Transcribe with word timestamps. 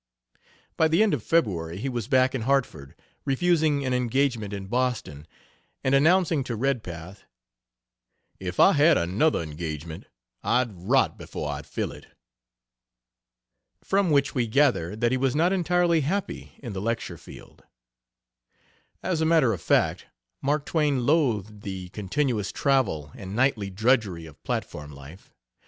By 0.77 0.87
the 0.87 1.03
end 1.03 1.13
of 1.13 1.21
February 1.21 1.77
he 1.77 1.87
was 1.87 2.07
back 2.07 2.33
in 2.33 2.41
Hartford, 2.41 2.95
refusing 3.23 3.85
an 3.85 3.93
engagement 3.93 4.51
in 4.51 4.65
Boston, 4.65 5.27
and 5.83 5.93
announcing 5.93 6.43
to 6.45 6.55
Redpath, 6.55 7.25
"If 8.39 8.59
I 8.59 8.73
had 8.73 8.97
another 8.97 9.41
engagement 9.41 10.07
I'd 10.41 10.73
rot 10.73 11.19
before 11.19 11.51
I'd 11.51 11.67
fill 11.67 11.91
it." 11.91 12.07
From 13.83 14.09
which 14.09 14.33
we 14.33 14.47
gather 14.47 14.95
that 14.95 15.11
he 15.11 15.17
was 15.19 15.35
not 15.35 15.53
entirely 15.53 16.01
happy 16.01 16.53
in 16.63 16.73
the 16.73 16.81
lecture 16.81 17.19
field. 17.19 17.63
As 19.03 19.21
a 19.21 19.25
matter 19.25 19.53
of 19.53 19.61
fact, 19.61 20.07
Mark 20.41 20.65
Twain 20.65 21.05
loathed 21.05 21.61
the 21.61 21.89
continuous 21.89 22.51
travel 22.51 23.11
and 23.13 23.35
nightly 23.35 23.69
drudgery 23.69 24.25
of 24.25 24.41
platform 24.43 24.89
life. 24.91 25.31